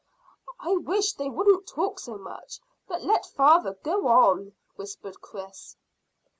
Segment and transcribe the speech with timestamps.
[0.59, 5.75] "I wish they wouldn't talk so much, but let father go on," whispered Chris.